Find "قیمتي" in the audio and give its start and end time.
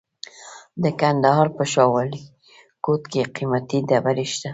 3.35-3.79